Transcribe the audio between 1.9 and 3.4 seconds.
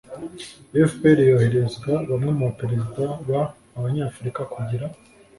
bamwe mu ba perezida b